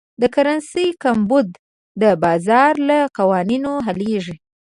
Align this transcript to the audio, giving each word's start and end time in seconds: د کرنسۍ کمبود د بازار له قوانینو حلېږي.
د 0.21 0.23
کرنسۍ 0.35 0.87
کمبود 1.03 1.47
د 2.01 2.03
بازار 2.23 2.73
له 2.89 2.97
قوانینو 3.17 3.71
حلېږي. 3.85 4.35